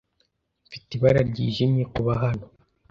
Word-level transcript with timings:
Mfite 0.65 0.89
ibara 0.97 1.21
ryijimye 1.29 1.83
kuba 1.93 2.11
hano. 2.23 2.45